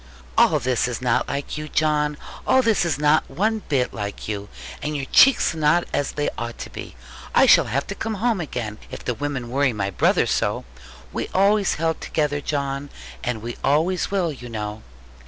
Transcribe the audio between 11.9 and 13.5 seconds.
together, John; and